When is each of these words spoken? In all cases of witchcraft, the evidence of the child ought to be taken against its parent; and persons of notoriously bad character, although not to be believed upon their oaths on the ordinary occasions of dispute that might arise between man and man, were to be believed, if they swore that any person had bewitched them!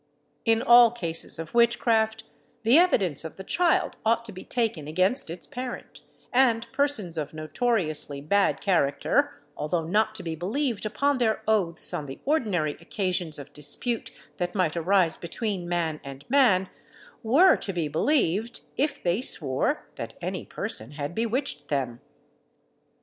In 0.45 0.63
all 0.63 0.89
cases 0.89 1.37
of 1.37 1.53
witchcraft, 1.53 2.23
the 2.63 2.75
evidence 2.79 3.23
of 3.23 3.37
the 3.37 3.43
child 3.43 3.97
ought 4.03 4.25
to 4.25 4.31
be 4.31 4.43
taken 4.43 4.87
against 4.87 5.29
its 5.29 5.45
parent; 5.45 6.01
and 6.33 6.65
persons 6.71 7.19
of 7.19 7.35
notoriously 7.35 8.19
bad 8.19 8.61
character, 8.61 9.43
although 9.55 9.83
not 9.85 10.15
to 10.15 10.23
be 10.23 10.33
believed 10.33 10.87
upon 10.87 11.19
their 11.19 11.43
oaths 11.47 11.93
on 11.93 12.07
the 12.07 12.19
ordinary 12.25 12.77
occasions 12.81 13.37
of 13.37 13.53
dispute 13.53 14.09
that 14.37 14.55
might 14.55 14.75
arise 14.75 15.17
between 15.17 15.69
man 15.69 16.01
and 16.03 16.25
man, 16.31 16.69
were 17.21 17.55
to 17.57 17.71
be 17.71 17.87
believed, 17.87 18.61
if 18.77 19.03
they 19.03 19.21
swore 19.21 19.87
that 19.97 20.15
any 20.19 20.45
person 20.45 20.93
had 20.93 21.13
bewitched 21.13 21.67
them! 21.67 22.01